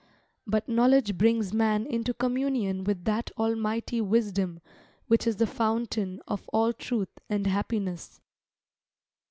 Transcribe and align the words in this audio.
But 0.47 0.67
knowledge 0.67 1.15
brings 1.15 1.53
man 1.53 1.85
into 1.85 2.11
communion 2.15 2.83
with 2.85 3.03
that 3.03 3.29
Almighty 3.37 4.01
wisdom 4.01 4.59
which 5.05 5.27
is 5.27 5.35
the 5.35 5.45
fountain 5.45 6.23
of 6.27 6.49
all 6.51 6.73
truth 6.73 7.19
and 7.29 7.45
happiness. 7.45 8.19